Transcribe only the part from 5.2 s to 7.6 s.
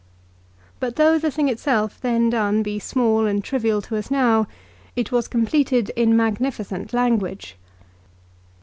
completed in magnificent language.